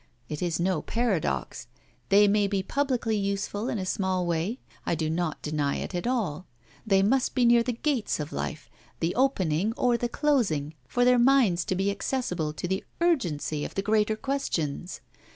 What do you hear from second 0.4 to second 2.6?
is no paradox. They may